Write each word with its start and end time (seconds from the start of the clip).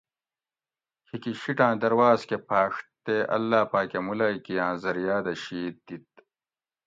کِھیکی 1.05 1.31
شیٹاٞں 1.41 1.77
درواٞز 1.81 2.21
کٞہ 2.29 2.37
پھاٞݭ 2.47 2.73
تے 3.03 3.15
اللّٰہ 3.35 3.61
پاۤکٞہ 3.71 3.99
ملائیکی 4.07 4.55
آٞں 4.65 4.77
ذریعاٞ 4.83 5.21
دہ 5.25 5.33
شِید 5.43 5.75
دِت 5.85 6.09